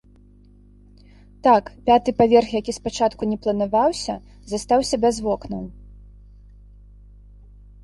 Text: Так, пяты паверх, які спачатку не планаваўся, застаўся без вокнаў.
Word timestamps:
Так, 1.47 1.63
пяты 1.89 2.09
паверх, 2.21 2.49
які 2.61 2.75
спачатку 2.79 3.29
не 3.35 3.37
планаваўся, 3.45 4.15
застаўся 4.55 4.95
без 5.07 5.15
вокнаў. 5.29 5.71